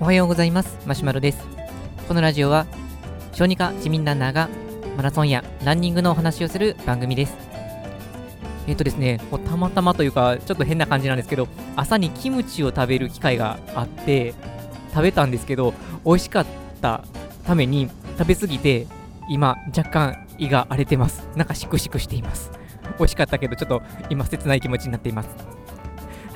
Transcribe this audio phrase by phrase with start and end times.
[0.00, 0.78] おはようございます。
[0.86, 1.38] マシュマロです。
[2.08, 2.66] このラジオは
[3.32, 4.48] 小児科市民ランナーが
[4.96, 7.36] マラソンやランニングのお話をする番組です。
[8.66, 14.34] えっ、とですねもうたまたまというかちょっと変な感じなんですけど朝にキムチを食べる機会があって
[14.90, 15.74] 食べたんですけど
[16.04, 16.46] 美味しかっ
[16.80, 17.04] た
[17.44, 17.88] ために
[18.18, 18.86] 食べ過ぎて
[19.28, 21.28] 今若干胃が荒れてます。
[21.36, 22.50] なんかシクシクしています。
[22.98, 25.55] 美味しかったけどちょっと今切ない気持ちになっています。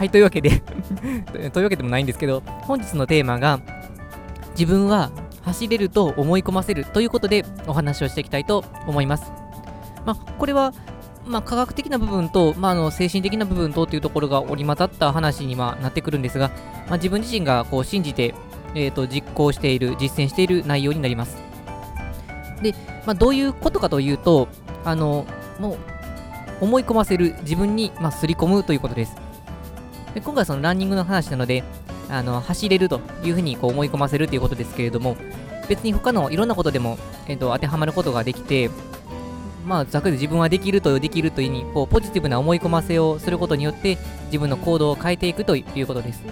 [0.00, 0.62] はいというわけで
[1.52, 3.60] というわけでもないんですけど本日のテーマが
[4.52, 5.10] 自分は
[5.42, 9.30] 走れると思い込ませるということでお話をしていきたいと思います
[10.06, 10.72] まあこれは
[11.26, 16.48] まあ、科学的な部分と、まあ、あの精神的な部分とというところが織り交ざった話にはなってくるんですが、
[16.88, 18.34] まあ、自分自身がこう信じて、
[18.74, 21.36] えーと、実行している、実践している内容になります。
[22.62, 22.74] で、
[23.06, 24.48] まあ、どういうことかというと、
[24.82, 25.26] あの
[25.60, 25.74] も
[26.60, 29.29] う思い込ませる、自分に、まあ、すり込むということです。
[30.14, 31.62] で今回そのランニングの話なので、
[32.08, 35.16] あの走れるというふうにこう思い込ませるということですけれども、
[35.68, 36.98] 別に他のいろんなことでも、
[37.28, 38.70] えーと当てはまることができて、
[39.64, 46.22] まあ、ざっくり自分はできるとできるというにこうポジティブな思い込ませをすることによって自分の行動を変えていくということです。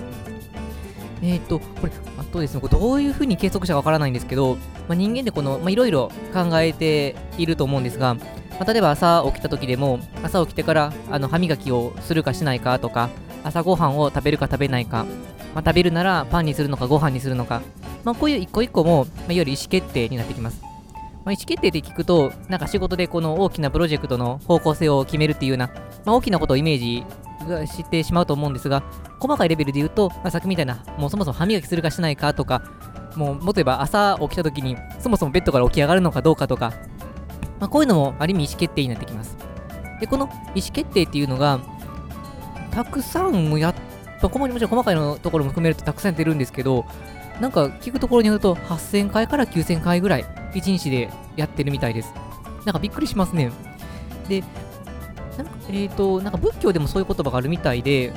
[1.22, 4.56] えっ、ー、と、これ、あとですね、これどういうふうに計測したかわからないんですけど、
[4.88, 8.20] まあ、人間でこの、まあ、いろいろ考えていると思うんですが、ま
[8.60, 13.10] あ、例えば朝起きた時でも、朝起きてからあの歯磨きをするかしないかとか、
[13.48, 15.04] 朝ごはんを食べるか食べないか、
[15.54, 17.62] まあ、食べるならパンにするのかご飯にするのか、
[18.04, 20.62] まあ、こういう一個一個も、まあ、いわゆる意思決定になってきます。
[21.24, 25.70] まあ、意思決定で聞くと、なんか仕事でこの大きなプロジェクトの方向性を決めるっていうような、
[26.04, 27.04] まあ、大きなことをイメージ
[27.74, 28.82] 知ってしまうと思うんですが、
[29.18, 32.62] 細かいレベルで言うと、まあ、さっきみたいな、もうそもそも歯磨きするかしないかとか、
[33.16, 36.72] もうもっと言えば朝起きた時に、そもそもベッドから起き上がるのかどうかとか、
[37.60, 39.36] まあ、こういうのもある意味意思決定になってきます。
[40.00, 41.58] で、この意思決定っていうのが、
[42.70, 43.74] たくさんもやっ
[44.20, 46.84] もちろん細かいのところも含めるとたくさんやってるんですけど、
[47.40, 52.12] なんか聞くところによると8000回から9000回ぐらい1日でやってるみたいです。
[52.64, 53.52] なんかびっくりしますね。
[54.28, 54.42] で、
[55.36, 58.12] なんかえっ、ー、と、なんか仏教でもそういう言葉があるみたいで、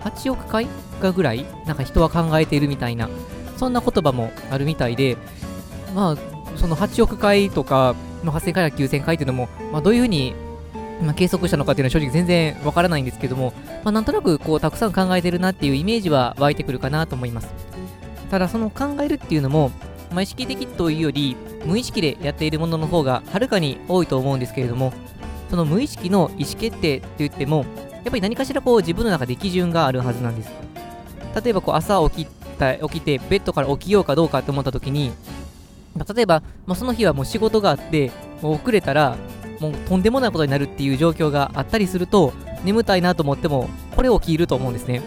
[0.00, 0.68] 8億回
[1.00, 3.08] がぐらい、なんか人は考えているみたいな、
[3.56, 5.16] そんな言葉もあるみたいで、
[5.94, 6.16] まあ、
[6.56, 10.34] その8億回とか、8000回から9000回っていうのも、まあ、どういうふうに
[11.02, 17.48] まあ、計測したのかっていうのは正直全然わからないんですけども、まあ、なんとなくこうたくさん考えてるなっていうイメージは湧いてくるかなと思います。
[18.30, 19.70] ただその考えるっていうのも、
[20.10, 24.92] まあ、意識的というより無意識でやっているものの方がはるかに多いと思うんですけれども
[25.50, 30.50] その無意識の意思決定って言ってもやっぱり何かしらこう自分の中で基準があるはずなんです
[31.42, 32.28] 例えばこう朝起き
[32.58, 35.12] た起きてベッドから起きようかどうかって思った時に
[36.14, 38.10] 例えば、まあ、その日はもう仕事があって
[38.42, 39.16] もう遅れたら
[39.70, 42.32] もうとんでもないことになるっていう状況があったりすると
[42.64, 45.02] 眠たいなと思ってもこれ起きると思うんですね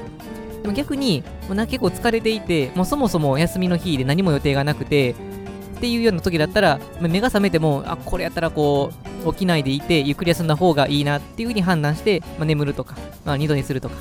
[0.68, 8.92] でも逆に、もう結構疲れていて、もうそもそも休みの日で何も予定がなくて、っていうような時だったら、目が覚めても、あ、これやったらこ
[9.26, 13.96] う、起きないでいて、ゆっくり休んだ方がいいなっていうふうに判断して、まあ、眠るとか、まあ、二度にするとか、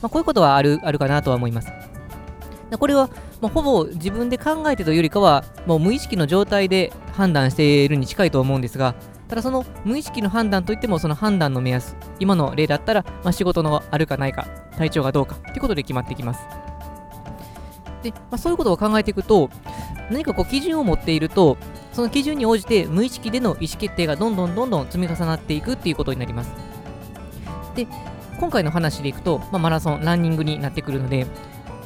[0.00, 1.70] まあ、こういうことはあるあるかなとは思います。
[2.78, 3.10] これは、
[3.40, 8.94] まあ、ほぼ自分で考えてというよりかは、もう無意識の状態で判断しているに近いと思うんですが、
[9.28, 14.46] ただその無意識の判断といってもその判断の目安、今の例だったら、まあ、仕事のあるかないか、
[14.76, 16.40] 体調がどうかということで決まってきます。
[18.02, 19.50] で、まあ、そういうことを考えていくと、
[20.10, 21.58] 何かこう基準を持っていると、
[21.92, 26.52] その基準に応じて無意識での意思決定がどんどんどんどん積み重なっていくっていうことになります。
[27.74, 27.86] で、
[28.40, 31.26] 今回の話でいくと、まあ、マラソン、ランニングになってくるので、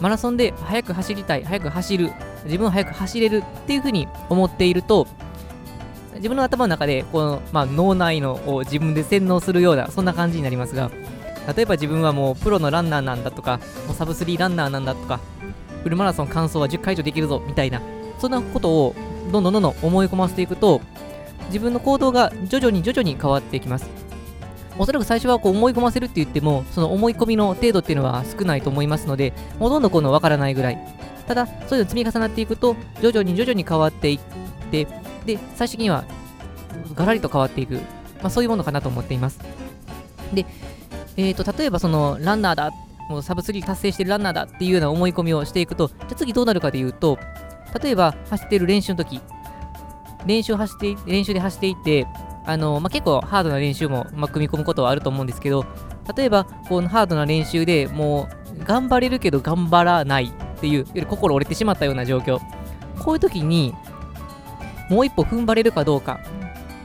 [0.00, 2.12] マラソンで速く走りたい、速く走る、
[2.44, 5.06] 自分は速く走れるっていうふうに思っていると、
[6.16, 10.90] 自分の頭の中でこの、まあ、脳内のを自分で洗脳するようなそんな感じになりますが
[11.56, 15.20] 例えば自分はもうプロのランナーなんだとかもうサブスリーランナーなんだとか
[15.82, 17.82] フルマラソン完走は10回以上できるぞみたいな
[18.18, 18.94] そんなことを
[19.32, 20.80] どんどんどんどん思い込ませていくと
[21.46, 23.90] 自分の行動が徐々に徐々に変わっていきます。
[24.78, 30.78] おそらく最初はこう思い込ませるって言ってもその思い込みの程度っていうのは少ないと思いますのでほとんどこのわからないぐらい。
[31.26, 34.19] ただそういうの積み重なっていくと徐々に徐々に変わっていっ
[34.70, 34.87] て
[35.26, 36.04] で、最終的には
[36.94, 37.80] ガラリと変わっていく、ま
[38.24, 39.40] あ、そういうものかなと思っています。
[40.32, 40.46] で、
[41.16, 42.70] えーと、例えばそのランナーだ、
[43.08, 47.19] もうサブ3達成してるランナーだっていうような思い込みをしていくと、じゃ次どうなるかでいうと、
[47.82, 49.20] 例えば走っている練習の時、
[50.26, 52.06] 練習走って練習で走っていて、
[52.44, 55.64] あのまあ、結構ハードな練習も、まあ、組み込むことはあると思うんですけど、
[56.16, 58.28] 例えばこのハードな練習でも
[58.60, 62.40] う頑張れるけど頑張らないっていう、より心折れてしまったような状況、
[63.02, 63.75] こういう時に
[64.92, 66.20] もう一歩踏ん張れるかどうか、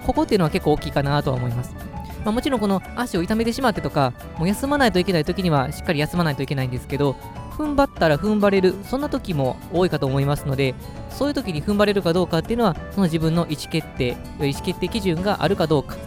[0.06, 1.76] ここっていうのは結構大きいかなとは思います。
[2.24, 7.18] まあ、もちろんこの足を痛めてしまってとか、もう休まないといけない時にはしっかり休まないといけないんですけど、
[7.58, 10.74] 踏ん張ったら踏ん張れる、そんな時も多いかと思いますので、
[11.10, 15.98] そういう時に踏ん張れるかどうかっていうのは、その自分の意思決定、意思決定基準があるかどうか。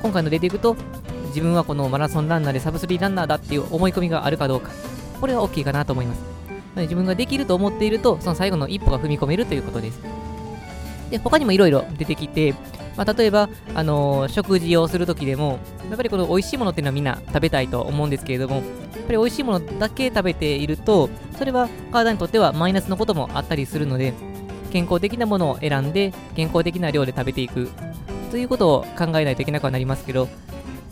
[0.00, 0.76] 今回の例でいくと、
[1.26, 4.70] 自分はこのマラソンランナーでサブスリーランナーだっていう思い込みがあるかどうか。
[5.20, 6.22] これは OK かなと思います。
[6.76, 10.00] 自分ができると思っていると、その最後の一歩が踏み込めるということです。
[11.10, 12.54] で、他にもいろいろ出てきて、
[12.96, 15.58] まあ、例えば、あのー、食事をするときでも、
[15.88, 18.64] やっぱりこの美味しいものっていうのはみんな食べたいと思うんですけれども、やっ
[19.06, 24.12] ぱり美味しいものだけ食べていると、それは体にとってはマイナスのこともあったりするので、
[24.70, 27.68] 健康的なものを選んで、健康的な量で食べていく
[28.30, 30.28] ということを考えないといけなくはなりますけど、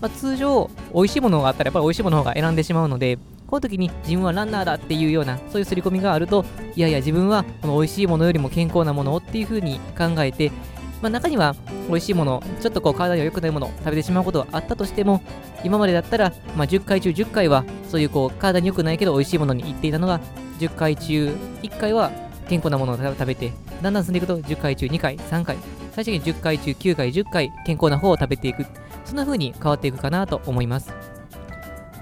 [0.00, 3.18] まあ、通常、美味しいものがあったらやっぱり美味しいものの方が選んでしまうので、
[3.48, 6.44] この時に自分はランナーだっていうような、そういう刷り込みがあると、
[6.76, 10.52] いやいや自分はこの美味しいものよりも健康なものをっていう風に考えて、
[11.00, 11.56] まあ、中には
[11.88, 15.22] 美味しいもの、ちょっとこう体には良くないものを食べてしまうことはあったとしても、
[15.64, 20.20] 今までだったら、まあ、10回中10回は、そういうこう体に良くないけど美味しいものに行っていたのが、
[20.58, 22.10] 10回中1回は
[22.50, 25.56] 健康なものを食べて、だんだん進んでいくと10回中2回、3回、
[25.92, 28.66] 最終的に10回中9回、10回健康な方を食べていく。
[29.06, 31.17] そんな風に変わっていくかなと思います。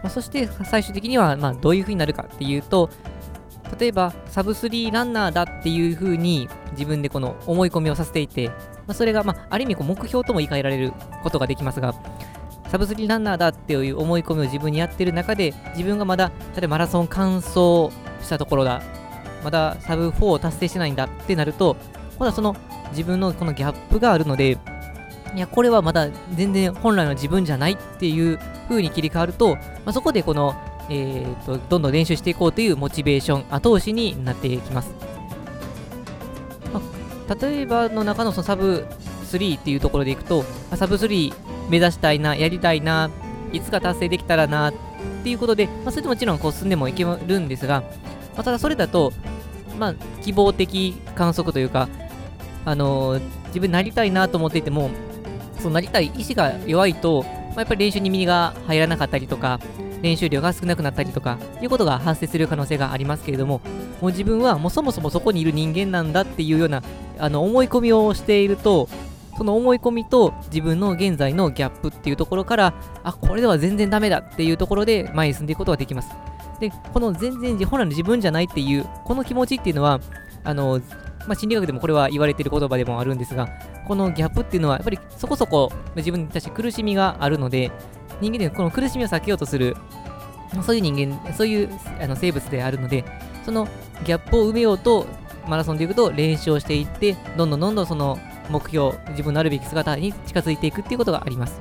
[0.02, 2.90] まあ、そして最終的にはまどういう風になるかっていうと、
[3.78, 8.54] 例えばサブスリーランナーだっていう風に自分でこの思い込みをさせていて、ま
[8.88, 11.94] あ、それが、まあ、ある意味こう目標とも言い換えられることができますが、
[12.68, 17.90] サブスリーランナーだっていう思い込みを自分にやってる中で、自分がまだ、例えばマラソン完走
[18.20, 18.82] したところだ、
[19.44, 21.76] まだサブ4を達成してないんだってなると、
[22.18, 22.56] まだその
[22.90, 24.58] 自分のこのギャップがあるので、
[25.36, 28.38] いや、これはまだ全然本来の自分じゃないっていう
[28.70, 30.56] 風に切り替わると、まあ、そこでこの、
[30.88, 34.94] えーと、どんどん練習していこうというモチベーション、後押しになっていきます。
[36.72, 36.80] ま
[37.28, 38.86] あ、例えばの中のそのサブ
[39.24, 41.34] 3っていうところでいくと、ま、サブ3
[41.68, 43.10] 目指したいな、やりたいな、
[43.52, 44.74] いつか達成できたらなっ
[45.22, 47.82] ていうことで、まあ、それでもちろんこう進んでもいけるんですが、
[48.34, 49.12] まあ、ただそれだと、
[49.78, 51.90] まあ、希望的観測というか、
[52.64, 54.90] あの、自分なりたいなと思っていても、
[55.66, 59.58] そうなりたい意志が弱いと、まあ、やっぱり練習に身が入らなかったりとか、
[60.00, 63.60] 練習量が少なくなったりとか、いうことが発生する可能性がありますけれども、
[64.00, 66.84] もう自分はもうそもそもそこにいる人間なんだっていうような
[67.18, 68.88] あの思い込みをしていると、
[69.36, 76.10] その思い込みと自分の現在のギャップっていうところから、あ、これでは全然ダメだっていうところで前に進んでいくことができます。
[76.60, 79.98] で、この全然本来の自分じゃないっていう、この気持ちっていうのは、
[80.44, 80.80] あの、
[81.26, 83.48] まあ、心理学でもこれは言われている言葉でもあるんですが、
[83.86, 87.70] このギャップっていうのは、やっぱりそこそこ自分に対して苦しみがあるので、
[88.20, 89.76] 人間でこの苦しみを避けようとする、
[90.64, 91.70] そういう人間、そういう
[92.00, 93.04] あの生物であるので、
[93.44, 93.68] その
[94.04, 95.06] ギャップを埋めようと、
[95.46, 98.18] マラソンでいくと練習をしていって、どんどんどんどんその
[98.50, 101.60] 目標、自分のあるべき姿に近づいていくっていうことがあります。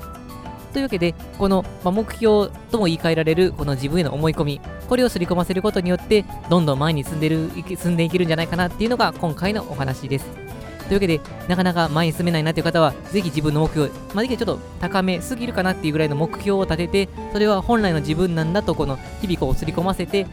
[0.73, 10.45] というわけで、この、ま、目標とも言い換えられるこの自分への思い込み、これを刷り込ませることによって、どんどん前に進んでる進んでいけるんじゃないかなっていうのが今回のお話です。
[10.87, 20.27] というわけで、なかなか前に進めないなという方は、ぜひ自分の目標、まあ、できるちょっと高めすぎるかなっていうぐらいの目標を立てて、それは本来の自分なんだと、この日々こう刷り込ませて、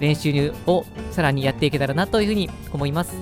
[0.00, 3.14] 練習をさらにやっていけたらなというふうに思います。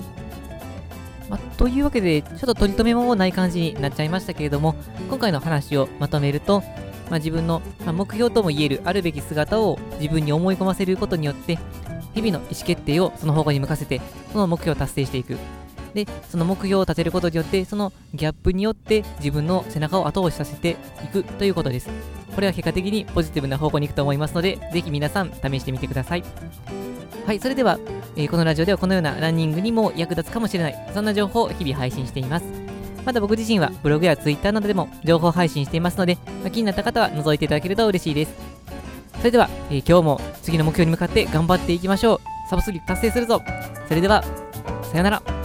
[1.29, 4.75] まあ、というわけで、ちょっと取り留めもない感じになっちゃいましたけれども、
[5.09, 6.63] 今回の話をまとめると、
[7.09, 11.57] まあ、自分の、ま目標ともいえるあるべき姿を自分に思い込ませることによって、
[12.13, 14.01] 日々の意思決定をその方向に向かせて、
[14.31, 15.37] その目標を達成していく。
[15.93, 21.89] で、その目標を立てることによって、そのギャップによって自分の背中を後押しさせていくということです。
[22.35, 26.23] これは結果的にポジティブな方向に行くと思いますので、ぜひ皆さん試してみてください。
[27.25, 27.79] はい、それでは、
[28.15, 32.66] えー、このラジオではこのようなランニングにも役立つかもしれない、そんな情報を日々配信しています。
[33.07, 38.33] また僕自身はブログや Twitter などでも情報配信していますので、ま、気になった方は覗いていただけると嬉しいです。
[39.19, 42.19] それでは、えー、今日も次の目標に向かって頑張っていきましょう。
[42.49, 43.41] サブスリ達成するぞ。
[43.87, 44.23] それでは、
[44.91, 45.36] さよなら。